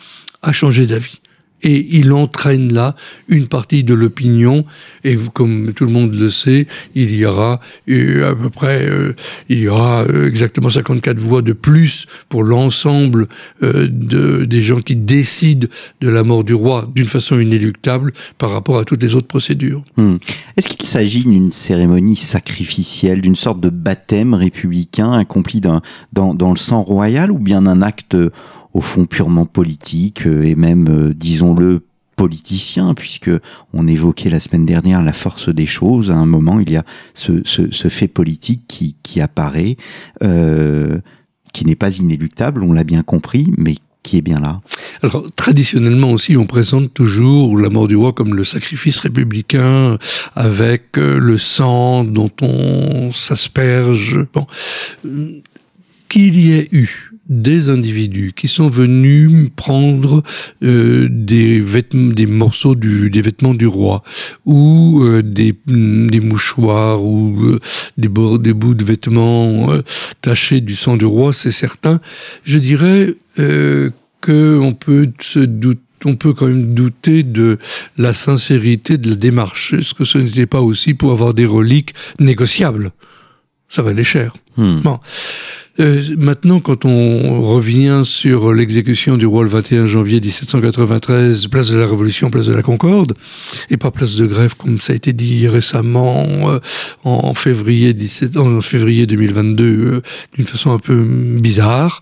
a 0.43 0.51
changé 0.51 0.85
d'avis. 0.85 1.19
Et 1.63 1.97
il 1.97 2.11
entraîne 2.11 2.73
là 2.73 2.93
une 3.29 3.47
partie 3.47 3.85
de 3.85 3.93
l'opinion. 3.93 4.65
Et 5.05 5.15
comme 5.33 5.71
tout 5.73 5.85
le 5.85 5.91
monde 5.91 6.13
le 6.13 6.29
sait, 6.29 6.67
il 6.93 7.15
y 7.15 7.25
aura 7.25 7.61
euh, 7.89 8.31
à 8.31 8.35
peu 8.35 8.49
près, 8.49 8.85
euh, 8.85 9.13
il 9.47 9.59
y 9.59 9.69
aura 9.69 10.03
euh, 10.03 10.27
exactement 10.27 10.67
54 10.67 11.17
voix 11.17 11.41
de 11.41 11.53
plus 11.53 12.05
pour 12.27 12.43
l'ensemble 12.43 13.27
de, 13.61 14.43
des 14.43 14.61
gens 14.61 14.81
qui 14.81 14.97
décident 14.97 15.67
de 16.01 16.09
la 16.09 16.23
mort 16.23 16.43
du 16.43 16.53
roi 16.53 16.89
d'une 16.93 17.07
façon 17.07 17.39
inéluctable 17.39 18.11
par 18.37 18.51
rapport 18.51 18.77
à 18.77 18.83
toutes 18.83 19.01
les 19.01 19.15
autres 19.15 19.27
procédures. 19.27 19.83
Hmm. 19.95 20.17
Est-ce 20.57 20.67
qu'il 20.67 20.85
s'agit 20.85 21.23
d'une 21.23 21.53
cérémonie 21.53 22.17
sacrificielle, 22.17 23.21
d'une 23.21 23.37
sorte 23.37 23.61
de 23.61 23.69
baptême 23.69 24.33
républicain 24.33 25.13
accompli 25.13 25.61
dans, 25.61 25.81
dans 26.11 26.51
le 26.51 26.57
sang 26.57 26.81
royal 26.81 27.31
ou 27.31 27.39
bien 27.39 27.65
un 27.65 27.81
acte 27.81 28.17
au 28.73 28.81
fond 28.81 29.05
purement 29.05 29.45
politique 29.45 30.25
euh, 30.25 30.43
et 30.43 30.55
même, 30.55 30.87
euh, 30.89 31.13
disons-le, 31.13 31.81
politicien, 32.15 32.93
puisque 32.93 33.31
on 33.73 33.87
évoquait 33.87 34.29
la 34.29 34.39
semaine 34.39 34.67
dernière 34.67 35.01
la 35.01 35.13
force 35.13 35.49
des 35.49 35.65
choses. 35.65 36.11
À 36.11 36.15
un 36.15 36.27
moment, 36.27 36.59
il 36.59 36.69
y 36.69 36.77
a 36.77 36.85
ce, 37.15 37.41
ce, 37.43 37.87
fait 37.89 38.07
politique 38.07 38.61
qui, 38.67 38.95
qui 39.01 39.19
apparaît, 39.19 39.77
euh, 40.21 40.99
qui 41.53 41.65
n'est 41.65 41.75
pas 41.75 41.97
inéluctable, 41.97 42.61
on 42.61 42.71
l'a 42.71 42.83
bien 42.83 43.01
compris, 43.01 43.51
mais 43.57 43.77
qui 44.03 44.19
est 44.19 44.21
bien 44.21 44.39
là. 44.39 44.61
Alors 45.01 45.25
traditionnellement 45.35 46.11
aussi, 46.11 46.37
on 46.37 46.45
présente 46.45 46.93
toujours 46.93 47.57
la 47.57 47.69
mort 47.69 47.87
du 47.87 47.95
roi 47.95 48.13
comme 48.13 48.35
le 48.35 48.43
sacrifice 48.43 48.99
républicain, 48.99 49.97
avec 50.35 50.97
le 50.97 51.37
sang 51.37 52.03
dont 52.03 52.31
on 52.43 53.11
s'asperge. 53.11 54.19
Bon, 54.33 54.45
qu'il 56.09 56.39
y 56.39 56.53
ait 56.53 56.69
eu 56.71 57.12
des 57.41 57.69
individus 57.69 58.33
qui 58.35 58.47
sont 58.47 58.69
venus 58.69 59.49
prendre 59.55 60.23
euh, 60.63 61.07
des 61.09 61.59
vêtements, 61.59 62.13
des 62.13 62.25
morceaux 62.25 62.75
du, 62.75 63.09
des 63.09 63.21
vêtements 63.21 63.53
du 63.53 63.67
roi 63.67 64.03
ou 64.45 65.01
euh, 65.03 65.21
des, 65.21 65.55
mouchoirs 66.21 67.03
ou 67.03 67.37
euh, 67.43 67.59
des, 67.97 68.07
bouts 68.07 68.37
de 68.75 68.83
vêtements 68.83 69.69
tachés 70.21 70.61
du 70.61 70.75
sang 70.75 70.97
du 70.97 71.05
roi, 71.05 71.33
c'est 71.33 71.51
certain. 71.51 71.99
Je 72.43 72.57
dirais 72.59 73.13
que 73.35 74.59
on 74.59 74.73
peut 74.73 75.09
se 75.19 75.39
douter 75.39 75.81
on 76.05 76.15
peut 76.15 76.33
quand 76.33 76.47
même 76.47 76.73
douter 76.73 77.23
de 77.23 77.57
la 77.97 78.13
sincérité 78.13 78.97
de 78.97 79.11
la 79.11 79.15
démarche. 79.15 79.73
Est-ce 79.73 79.93
que 79.93 80.03
ce 80.03 80.17
n'était 80.17 80.45
pas 80.45 80.61
aussi 80.61 80.93
pour 80.93 81.11
avoir 81.11 81.33
des 81.33 81.45
reliques 81.45 81.93
négociables? 82.19 82.91
Ça 83.73 83.81
valait 83.81 84.03
cher. 84.03 84.35
Hmm. 84.55 84.81
Bon. 84.81 84.99
Euh, 85.79 85.99
maintenant, 86.15 86.59
quand 86.59 86.85
on 86.85 87.41
revient 87.41 88.03
sur 88.05 88.53
l'exécution 88.53 89.17
du 89.17 89.25
roi 89.25 89.41
le 89.41 89.49
21 89.49 89.87
janvier 89.87 90.21
1793, 90.21 91.47
place 91.47 91.71
de 91.71 91.79
la 91.79 91.87
Révolution, 91.87 92.29
place 92.29 92.45
de 92.45 92.53
la 92.53 92.61
Concorde, 92.61 93.15
et 93.71 93.77
pas 93.77 93.89
place 93.89 94.13
de 94.13 94.27
grève 94.27 94.53
comme 94.55 94.77
ça 94.77 94.93
a 94.93 94.95
été 94.95 95.11
dit 95.11 95.47
récemment 95.47 96.51
euh, 96.51 96.59
en 97.03 97.33
février 97.33 97.95
17, 97.95 98.37
en 98.37 98.61
février 98.61 99.07
2022, 99.07 99.63
euh, 99.65 100.01
d'une 100.35 100.45
façon 100.45 100.69
un 100.69 100.77
peu 100.77 101.03
bizarre, 101.03 102.01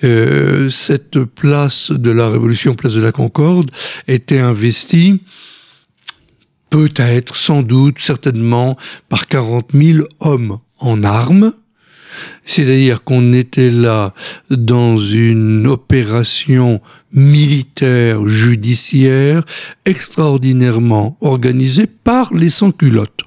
cette 0.00 1.22
place 1.22 1.92
de 1.92 2.10
la 2.10 2.28
Révolution, 2.28 2.74
place 2.74 2.94
de 2.94 3.00
la 3.00 3.12
Concorde, 3.12 3.70
était 4.08 4.40
investie 4.40 5.20
peut-être, 6.70 7.36
sans 7.36 7.62
doute, 7.62 8.00
certainement, 8.00 8.76
par 9.08 9.28
40 9.28 9.68
000 9.72 10.08
hommes 10.18 10.58
en 10.82 11.02
armes, 11.02 11.52
c'est-à-dire 12.44 13.04
qu'on 13.04 13.32
était 13.32 13.70
là 13.70 14.12
dans 14.50 14.98
une 14.98 15.66
opération 15.66 16.80
militaire 17.12 18.26
judiciaire 18.26 19.44
extraordinairement 19.86 21.16
organisée 21.20 21.86
par 21.86 22.34
les 22.34 22.50
sans-culottes. 22.50 23.22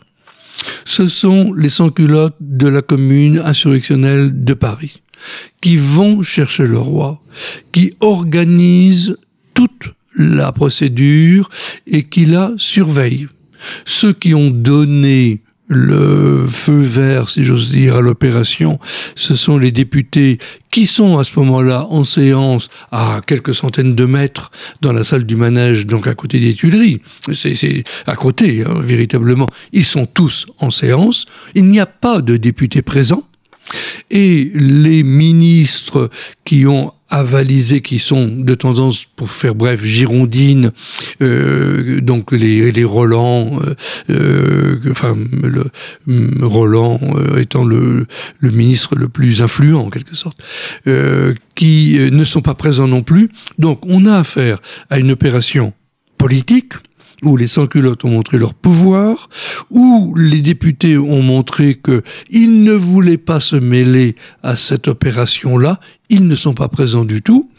Ce 0.84 1.08
sont 1.08 1.54
les 1.54 1.70
sans-culottes 1.70 2.36
de 2.40 2.68
la 2.68 2.82
commune 2.82 3.40
insurrectionnelle 3.40 4.44
de 4.44 4.54
Paris 4.54 5.02
qui 5.62 5.78
vont 5.78 6.22
chercher 6.22 6.66
le 6.66 6.80
roi, 6.80 7.22
qui 7.72 7.94
organisent 8.02 9.18
toute 9.54 9.94
la 10.18 10.52
procédure 10.52 11.50
et 11.88 12.04
qui 12.04 12.26
la 12.26 12.52
surveillent. 12.58 13.28
Ceux 13.86 14.14
qui 14.14 14.34
ont 14.34 14.50
donné 14.50 15.42
le 15.68 16.46
feu 16.48 16.80
vert, 16.80 17.30
si 17.30 17.44
j'ose 17.44 17.72
dire, 17.72 17.96
à 17.96 18.02
l'opération, 18.02 18.80
ce 19.16 19.36
sont 19.36 19.58
les 19.58 19.72
députés 19.72 20.38
qui 20.72 20.86
sont 20.86 21.18
à 21.18 21.24
ce 21.24 21.40
moment-là 21.40 21.88
en 21.90 22.04
séance 22.04 22.70
à 22.92 23.22
quelques 23.26 23.56
centaines 23.56 23.96
de 23.96 24.06
mètres 24.06 24.52
dans 24.82 24.94
la 24.94 25.04
salle 25.04 25.26
du 25.26 25.36
manège, 25.36 25.86
donc 25.88 26.08
à 26.08 26.14
côté 26.14 26.40
des 26.40 26.54
Tuileries. 26.54 27.02
C'est 27.32 27.84
à 28.06 28.16
côté, 28.16 28.64
hein, 28.64 28.82
véritablement. 28.82 29.48
Ils 29.72 29.86
sont 29.86 30.06
tous 30.06 30.46
en 30.60 30.70
séance. 30.70 31.26
Il 31.56 31.66
n'y 31.66 31.80
a 31.80 31.86
pas 31.86 32.22
de 32.22 32.38
députés 32.38 32.82
présents. 32.82 33.24
Et 34.12 34.52
les 34.54 35.04
ministres 35.04 36.10
qui 36.44 36.66
ont 36.66 36.92
avalisé, 37.10 37.82
qui 37.82 38.00
sont 38.00 38.28
de 38.28 38.56
tendance, 38.56 39.06
pour 39.16 39.30
faire 39.30 39.56
bref, 39.56 39.84
girondines, 39.84 40.72
euh, 41.22 42.02
donc 42.02 42.32
les, 42.32 42.72
les 42.72 42.84
Roland, 42.84 43.60
euh, 43.62 43.76
euh 44.10 44.80
enfin 44.90 45.16
le 46.08 46.46
Roland 46.46 47.00
euh, 47.16 47.40
étant 47.40 47.64
le, 47.64 48.08
le 48.40 48.52
ministre 48.52 48.96
le 48.96 49.08
plus 49.08 49.42
influent 49.42 49.86
en 49.86 49.90
quelque 49.90 50.16
sorte, 50.16 50.38
euh, 50.88 51.36
qui 51.54 51.98
ne 52.12 52.24
sont 52.24 52.42
pas 52.42 52.56
présents 52.56 52.88
non 52.88 53.04
plus. 53.04 53.30
Donc 53.60 53.82
on 53.86 54.06
a 54.06 54.18
affaire 54.18 54.60
à 54.90 54.98
une 54.98 55.12
opération 55.12 55.74
politique 56.18 56.74
où 57.26 57.38
les 57.38 57.48
sans-culottes 57.48 58.06
ont 58.06 58.10
montré 58.10 58.38
leur 58.38 58.54
pouvoir, 58.54 59.30
où 59.70 60.14
les 60.16 60.42
députés 60.42 60.98
ont 60.98 61.22
montré 61.22 61.80
qu'ils 61.80 62.64
ne 62.64 62.74
voulaient 62.74 63.18
pas 63.18 63.40
se 63.40 63.56
mêler 63.56 64.16
à 64.44 64.56
cette 64.56 64.88
opération-là, 64.88 65.80
ils 66.10 66.28
ne 66.28 66.36
sont 66.36 66.54
pas 66.54 66.68
présents 66.68 67.06
du 67.06 67.22
tout, 67.22 67.50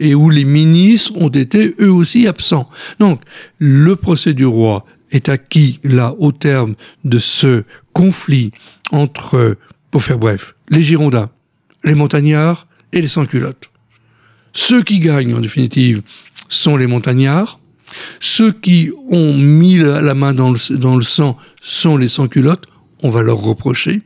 et 0.00 0.14
où 0.14 0.30
les 0.30 0.44
ministres 0.44 1.12
ont 1.16 1.28
été 1.28 1.74
eux 1.80 1.92
aussi 1.92 2.26
absents. 2.26 2.68
Donc, 2.98 3.20
le 3.58 3.96
procès 3.96 4.34
du 4.34 4.46
roi 4.46 4.84
est 5.10 5.28
acquis 5.28 5.80
là 5.84 6.14
au 6.18 6.32
terme 6.32 6.74
de 7.04 7.18
ce 7.18 7.64
conflit 7.92 8.52
entre, 8.92 9.56
pour 9.90 10.02
faire 10.02 10.18
bref, 10.18 10.54
les 10.68 10.82
Girondins, 10.82 11.30
les 11.84 11.94
montagnards 11.94 12.66
et 12.92 13.00
les 13.00 13.08
sans-culottes. 13.08 13.70
Ceux 14.52 14.82
qui 14.82 15.00
gagnent, 15.00 15.34
en 15.34 15.40
définitive, 15.40 16.02
sont 16.48 16.76
les 16.76 16.86
montagnards, 16.86 17.60
ceux 18.20 18.52
qui 18.52 18.90
ont 19.10 19.36
mis 19.36 19.76
la 19.76 20.14
main 20.14 20.32
dans 20.32 20.50
le, 20.50 21.02
sang 21.02 21.36
sont 21.60 21.96
les 21.96 22.08
sans-culottes, 22.08 22.66
on 23.02 23.10
va 23.10 23.22
leur 23.22 23.38
reprocher. 23.38 24.02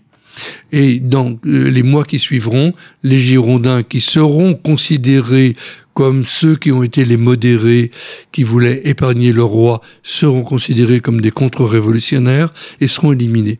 Et 0.72 1.00
dans 1.00 1.38
euh, 1.46 1.68
les 1.68 1.82
mois 1.82 2.04
qui 2.04 2.18
suivront, 2.18 2.72
les 3.02 3.18
Girondins 3.18 3.82
qui 3.82 4.00
seront 4.00 4.54
considérés 4.54 5.56
comme 5.92 6.24
ceux 6.24 6.56
qui 6.56 6.72
ont 6.72 6.82
été 6.82 7.04
les 7.04 7.16
modérés, 7.16 7.90
qui 8.32 8.42
voulaient 8.42 8.80
épargner 8.84 9.32
le 9.32 9.42
roi, 9.42 9.80
seront 10.02 10.42
considérés 10.42 11.00
comme 11.00 11.20
des 11.20 11.30
contre-révolutionnaires 11.30 12.52
et 12.80 12.86
seront 12.86 13.12
éliminés. 13.12 13.58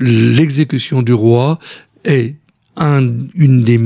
L'exécution 0.00 1.02
du 1.02 1.12
roi 1.12 1.58
est 2.04 2.34
un, 2.76 3.08
une 3.34 3.64
des 3.64 3.80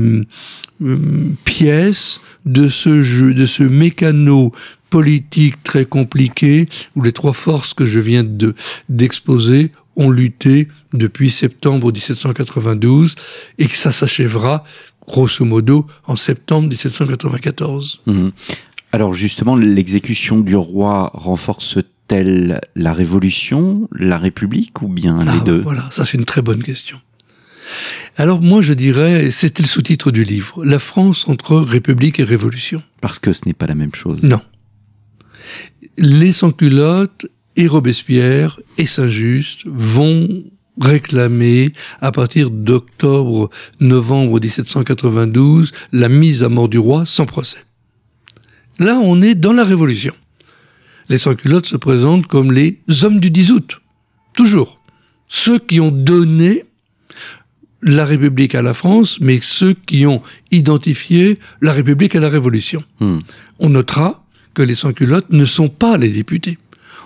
euh, 0.81 0.99
pièces 1.45 2.19
de 2.45 2.67
ce 2.67 3.01
jeu, 3.01 3.33
de 3.33 3.45
ce 3.45 3.63
mécano 3.63 4.51
politique 4.93 5.63
très 5.63 5.85
compliquée 5.85 6.67
où 6.95 7.01
les 7.01 7.11
trois 7.11 7.33
forces 7.33 7.73
que 7.73 7.87
je 7.87 7.99
viens 7.99 8.23
de 8.23 8.53
d'exposer 8.89 9.71
ont 9.95 10.11
lutté 10.11 10.67
depuis 10.93 11.31
septembre 11.31 11.91
1792 11.91 13.15
et 13.57 13.65
que 13.65 13.75
ça 13.75 13.89
s'achèvera 13.91 14.63
grosso 15.07 15.43
modo 15.45 15.87
en 16.05 16.15
septembre 16.15 16.67
1794. 16.69 18.01
Mhm. 18.05 18.31
Alors 18.91 19.15
justement, 19.15 19.55
l'exécution 19.55 20.39
du 20.41 20.55
roi 20.55 21.09
renforce-t-elle 21.15 22.61
la 22.75 22.93
Révolution, 22.93 23.89
la 23.97 24.19
République 24.19 24.83
ou 24.83 24.89
bien 24.89 25.17
les 25.23 25.39
ah, 25.41 25.43
deux? 25.43 25.61
Voilà, 25.61 25.89
ça 25.89 26.05
c'est 26.05 26.19
une 26.19 26.25
très 26.25 26.43
bonne 26.43 26.61
question. 26.61 27.01
Alors 28.15 28.43
moi 28.43 28.61
je 28.61 28.73
dirais, 28.73 29.31
c'était 29.31 29.63
le 29.63 29.69
sous-titre 29.69 30.11
du 30.11 30.23
livre, 30.23 30.63
La 30.63 30.77
France 30.77 31.27
entre 31.27 31.55
République 31.57 32.19
et 32.19 32.23
Révolution. 32.23 32.83
Parce 33.01 33.17
que 33.17 33.33
ce 33.33 33.41
n'est 33.47 33.53
pas 33.53 33.65
la 33.65 33.73
même 33.73 33.95
chose? 33.95 34.19
Non 34.21 34.41
les 35.97 36.31
sans-culottes 36.31 37.27
et 37.55 37.67
Robespierre 37.67 38.59
et 38.77 38.85
Saint-Just 38.85 39.61
vont 39.65 40.43
réclamer 40.79 41.71
à 42.01 42.11
partir 42.11 42.49
d'octobre-novembre 42.49 44.39
1792 44.39 45.71
la 45.91 46.09
mise 46.09 46.43
à 46.43 46.49
mort 46.49 46.69
du 46.69 46.79
roi 46.79 47.05
sans 47.05 47.25
procès. 47.25 47.59
Là, 48.79 48.99
on 49.03 49.21
est 49.21 49.35
dans 49.35 49.53
la 49.53 49.63
Révolution. 49.63 50.13
Les 51.09 51.19
sans-culottes 51.19 51.67
se 51.67 51.77
présentent 51.77 52.27
comme 52.27 52.51
les 52.51 52.79
hommes 53.03 53.19
du 53.19 53.29
10 53.29 53.51
août. 53.51 53.81
Toujours. 54.33 54.79
Ceux 55.27 55.59
qui 55.59 55.79
ont 55.79 55.91
donné 55.91 56.65
la 57.83 58.05
République 58.05 58.55
à 58.55 58.61
la 58.61 58.73
France, 58.73 59.19
mais 59.19 59.39
ceux 59.41 59.73
qui 59.73 60.05
ont 60.05 60.23
identifié 60.51 61.37
la 61.61 61.73
République 61.73 62.15
à 62.15 62.19
la 62.19 62.29
Révolution. 62.29 62.83
Hmm. 62.99 63.19
On 63.59 63.69
notera 63.69 64.22
que 64.53 64.61
les 64.61 64.75
sans-culottes 64.75 65.29
ne 65.31 65.45
sont 65.45 65.69
pas 65.69 65.97
les 65.97 66.09
députés. 66.09 66.57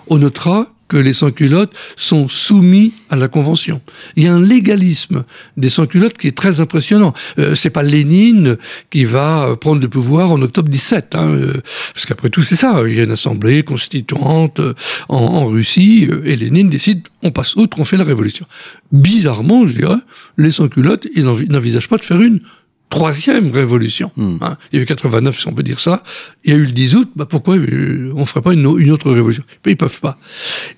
On 0.08 0.18
notera 0.18 0.72
que 0.88 0.96
les 0.96 1.12
sans-culottes 1.12 1.72
sont 1.96 2.28
soumis 2.28 2.94
à 3.10 3.16
la 3.16 3.28
Convention. 3.28 3.80
Il 4.16 4.24
y 4.24 4.26
a 4.26 4.34
un 4.34 4.42
légalisme 4.42 5.24
des 5.56 5.68
sans-culottes 5.68 6.16
qui 6.16 6.26
est 6.26 6.36
très 6.36 6.60
impressionnant. 6.60 7.12
Euh, 7.38 7.54
c'est 7.54 7.70
pas 7.70 7.82
Lénine 7.82 8.56
qui 8.90 9.04
va 9.04 9.54
prendre 9.60 9.80
le 9.82 9.88
pouvoir 9.88 10.32
en 10.32 10.40
octobre 10.42 10.68
17, 10.68 11.14
hein, 11.14 11.28
euh, 11.28 11.52
parce 11.92 12.06
qu'après 12.06 12.30
tout 12.30 12.42
c'est 12.42 12.56
ça. 12.56 12.82
Il 12.86 12.96
y 12.96 13.00
a 13.00 13.04
une 13.04 13.10
assemblée 13.10 13.62
constituante 13.62 14.60
euh, 14.60 14.74
en, 15.08 15.18
en, 15.18 15.46
Russie 15.46 16.08
euh, 16.10 16.22
et 16.24 16.36
Lénine 16.36 16.70
décide 16.70 17.06
on 17.22 17.30
passe 17.30 17.56
outre, 17.56 17.78
on 17.80 17.84
fait 17.84 17.96
la 17.96 18.04
révolution. 18.04 18.46
Bizarrement, 18.92 19.66
je 19.66 19.74
dirais, 19.74 19.98
les 20.38 20.52
sans-culottes 20.52 21.06
ils 21.14 21.24
n'envisagent 21.24 21.88
pas 21.88 21.98
de 21.98 22.04
faire 22.04 22.20
une 22.20 22.40
troisième 22.88 23.50
révolution. 23.50 24.10
Hmm. 24.16 24.36
Hein. 24.40 24.56
Il 24.72 24.76
y 24.76 24.78
a 24.80 24.82
eu 24.82 24.86
89, 24.86 25.38
si 25.38 25.48
on 25.48 25.52
peut 25.52 25.62
dire 25.62 25.80
ça. 25.80 26.02
Il 26.44 26.52
y 26.52 26.54
a 26.54 26.56
eu 26.56 26.64
le 26.64 26.70
10 26.70 26.96
août. 26.96 27.10
Bah 27.16 27.26
pourquoi 27.26 27.56
euh, 27.56 28.12
on 28.16 28.24
ferait 28.26 28.42
pas 28.42 28.52
une, 28.52 28.66
autre 28.66 29.10
révolution? 29.10 29.42
Ils 29.66 29.76
peuvent 29.76 30.00
pas. 30.00 30.18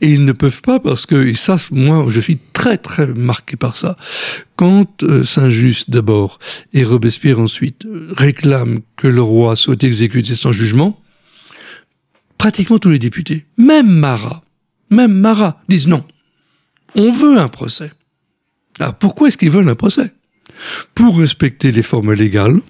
Et 0.00 0.08
ils 0.08 0.24
ne 0.24 0.32
peuvent 0.32 0.62
pas 0.62 0.80
parce 0.80 1.06
que, 1.06 1.26
et 1.26 1.34
ça, 1.34 1.56
moi, 1.70 2.06
je 2.08 2.20
suis 2.20 2.38
très 2.52 2.76
très 2.76 3.06
marqué 3.06 3.56
par 3.56 3.76
ça. 3.76 3.96
Quand 4.56 5.02
euh, 5.02 5.24
Saint-Just 5.24 5.90
d'abord 5.90 6.38
et 6.72 6.84
Robespierre 6.84 7.40
ensuite 7.40 7.86
euh, 7.86 8.08
réclament 8.16 8.80
que 8.96 9.06
le 9.06 9.22
roi 9.22 9.56
soit 9.56 9.82
exécuté 9.82 10.34
sans 10.34 10.52
jugement, 10.52 11.00
pratiquement 12.38 12.78
tous 12.78 12.90
les 12.90 12.98
députés, 12.98 13.46
même 13.56 13.88
Marat, 13.88 14.42
même 14.90 15.12
Marat, 15.12 15.62
disent 15.68 15.86
non. 15.86 16.04
On 16.96 17.12
veut 17.12 17.38
un 17.38 17.48
procès. 17.48 17.92
Alors 18.80 18.94
pourquoi 18.94 19.28
est-ce 19.28 19.38
qu'ils 19.38 19.50
veulent 19.50 19.68
un 19.68 19.74
procès? 19.74 20.12
Pour 20.94 21.18
respecter 21.18 21.72
les 21.72 21.82
formes 21.82 22.12
légales, 22.12 22.60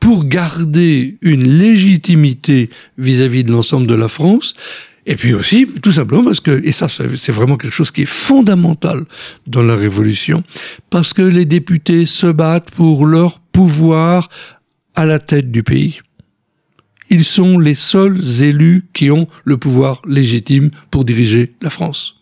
pour 0.00 0.24
garder 0.24 1.16
une 1.22 1.46
légitimité 1.46 2.70
vis-à-vis 2.98 3.44
de 3.44 3.52
l'ensemble 3.52 3.86
de 3.86 3.94
la 3.94 4.08
France, 4.08 4.54
et 5.04 5.16
puis 5.16 5.34
aussi, 5.34 5.66
tout 5.82 5.92
simplement 5.92 6.24
parce 6.24 6.40
que, 6.40 6.64
et 6.64 6.72
ça 6.72 6.86
c'est 6.88 7.32
vraiment 7.32 7.56
quelque 7.56 7.74
chose 7.74 7.90
qui 7.90 8.02
est 8.02 8.06
fondamental 8.06 9.04
dans 9.46 9.62
la 9.62 9.74
Révolution, 9.74 10.44
parce 10.90 11.12
que 11.12 11.22
les 11.22 11.44
députés 11.44 12.06
se 12.06 12.28
battent 12.28 12.70
pour 12.70 13.06
leur 13.06 13.40
pouvoir 13.40 14.28
à 14.94 15.04
la 15.04 15.18
tête 15.18 15.50
du 15.50 15.62
pays. 15.62 16.00
Ils 17.10 17.24
sont 17.24 17.58
les 17.58 17.74
seuls 17.74 18.20
élus 18.42 18.84
qui 18.94 19.10
ont 19.10 19.26
le 19.44 19.56
pouvoir 19.58 20.00
légitime 20.06 20.70
pour 20.90 21.04
diriger 21.04 21.52
la 21.60 21.70
France 21.70 22.21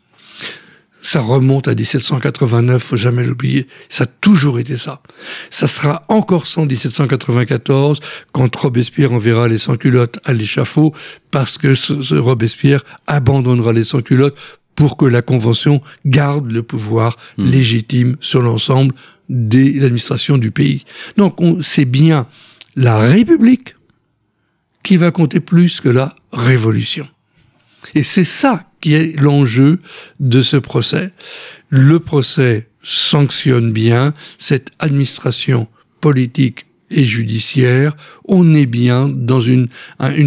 ça 1.02 1.20
remonte 1.20 1.68
à 1.68 1.74
1789, 1.74 2.82
faut 2.82 2.96
jamais 2.96 3.24
l'oublier. 3.24 3.66
Ça 3.88 4.04
a 4.04 4.06
toujours 4.06 4.58
été 4.58 4.76
ça. 4.76 5.02
Ça 5.50 5.66
sera 5.66 6.04
encore 6.08 6.46
ça 6.46 6.60
en 6.60 6.66
1794, 6.66 8.00
quand 8.32 8.54
Robespierre 8.54 9.12
enverra 9.12 9.48
les 9.48 9.58
sans-culottes 9.58 10.18
à 10.24 10.32
l'échafaud, 10.32 10.94
parce 11.30 11.58
que 11.58 11.74
ce, 11.74 12.14
Robespierre 12.14 12.82
abandonnera 13.06 13.72
les 13.72 13.84
sans-culottes 13.84 14.36
pour 14.74 14.96
que 14.96 15.04
la 15.04 15.22
Convention 15.22 15.82
garde 16.06 16.50
le 16.50 16.62
pouvoir 16.62 17.16
hmm. 17.36 17.46
légitime 17.46 18.16
sur 18.20 18.42
l'ensemble 18.42 18.94
de 19.28 19.80
l'administration 19.80 20.38
du 20.38 20.50
pays. 20.50 20.84
Donc 21.16 21.38
c'est 21.60 21.84
bien 21.84 22.26
la 22.76 22.98
République 22.98 23.76
qui 24.82 24.96
va 24.96 25.10
compter 25.10 25.40
plus 25.40 25.80
que 25.80 25.88
la 25.88 26.14
Révolution. 26.32 27.06
Et 27.94 28.02
c'est 28.02 28.24
ça 28.24 28.64
qui 28.80 28.94
est 28.94 29.18
l'enjeu 29.20 29.80
de 30.20 30.42
ce 30.42 30.56
procès. 30.56 31.12
Le 31.68 32.00
procès 32.00 32.68
sanctionne 32.82 33.72
bien 33.72 34.14
cette 34.38 34.70
administration 34.78 35.68
politique 36.00 36.66
et 36.90 37.04
judiciaire. 37.04 37.96
On 38.26 38.54
est 38.54 38.66
bien 38.66 39.08
dans 39.08 39.40
une, 39.40 39.68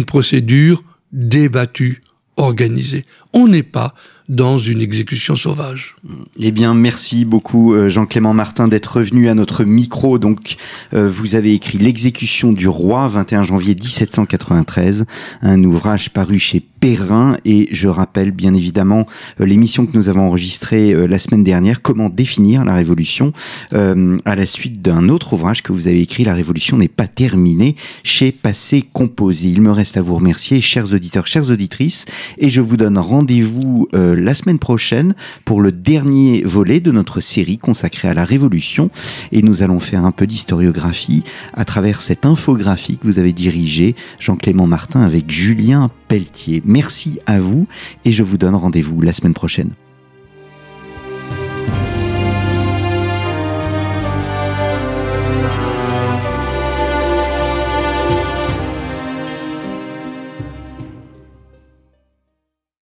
procédure 0.06 0.82
débattue, 1.12 2.02
organisée. 2.36 3.04
On 3.32 3.48
n'est 3.48 3.62
pas 3.62 3.94
dans 4.28 4.56
une 4.56 4.80
exécution 4.80 5.36
sauvage. 5.36 5.96
Eh 6.40 6.50
bien, 6.50 6.72
merci 6.72 7.26
beaucoup 7.26 7.74
euh, 7.74 7.90
Jean-Clément 7.90 8.32
Martin 8.32 8.68
d'être 8.68 8.96
revenu 8.96 9.28
à 9.28 9.34
notre 9.34 9.64
micro. 9.64 10.18
Donc, 10.18 10.56
euh, 10.94 11.08
vous 11.08 11.34
avez 11.34 11.52
écrit 11.52 11.76
L'exécution 11.76 12.52
du 12.52 12.66
roi, 12.66 13.06
21 13.08 13.42
janvier 13.44 13.74
1793, 13.74 15.04
un 15.42 15.62
ouvrage 15.62 16.08
paru 16.10 16.38
chez 16.38 16.64
Perrin. 16.84 17.38
Et 17.46 17.70
je 17.72 17.88
rappelle 17.88 18.30
bien 18.30 18.52
évidemment 18.52 19.06
euh, 19.40 19.46
l'émission 19.46 19.86
que 19.86 19.96
nous 19.96 20.10
avons 20.10 20.26
enregistrée 20.26 20.92
euh, 20.92 21.06
la 21.06 21.18
semaine 21.18 21.42
dernière, 21.42 21.80
Comment 21.80 22.10
définir 22.10 22.62
la 22.62 22.74
Révolution, 22.74 23.32
euh, 23.72 24.18
à 24.26 24.36
la 24.36 24.44
suite 24.44 24.82
d'un 24.82 25.08
autre 25.08 25.32
ouvrage 25.32 25.62
que 25.62 25.72
vous 25.72 25.88
avez 25.88 26.02
écrit, 26.02 26.24
La 26.24 26.34
Révolution 26.34 26.76
n'est 26.76 26.88
pas 26.88 27.06
terminée, 27.06 27.74
chez 28.02 28.32
Passé 28.32 28.84
Composé. 28.92 29.48
Il 29.48 29.62
me 29.62 29.70
reste 29.70 29.96
à 29.96 30.02
vous 30.02 30.16
remercier, 30.16 30.60
chers 30.60 30.92
auditeurs, 30.92 31.26
chères 31.26 31.50
auditrices, 31.50 32.04
et 32.36 32.50
je 32.50 32.60
vous 32.60 32.76
donne 32.76 32.98
rendez-vous 32.98 33.88
la 33.92 34.34
semaine 34.34 34.58
prochaine 34.58 35.14
pour 35.44 35.62
le 35.62 35.72
dernier 35.72 36.42
volet 36.42 36.80
de 36.80 36.90
notre 36.90 37.20
série 37.20 37.56
consacrée 37.56 38.08
à 38.08 38.14
la 38.14 38.24
Révolution. 38.24 38.90
Et 39.32 39.40
nous 39.40 39.62
allons 39.62 39.80
faire 39.80 40.04
un 40.04 40.12
peu 40.12 40.26
d'historiographie 40.26 41.24
à 41.54 41.64
travers 41.64 42.02
cette 42.02 42.26
infographie 42.26 42.98
que 42.98 43.06
vous 43.06 43.18
avez 43.18 43.32
dirigée, 43.32 43.94
Jean-Clément 44.18 44.66
Martin, 44.66 45.00
avec 45.00 45.30
Julien 45.30 45.90
Pelletier. 46.08 46.62
Merci 46.64 47.18
à 47.26 47.38
vous 47.38 47.66
et 48.04 48.12
je 48.12 48.22
vous 48.22 48.38
donne 48.38 48.54
rendez-vous 48.54 49.00
la 49.00 49.12
semaine 49.12 49.34
prochaine. 49.34 49.70